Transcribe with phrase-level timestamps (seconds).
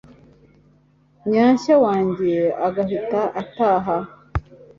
[1.31, 2.31] Nyanshya wanjye
[2.67, 3.97] agahita ataha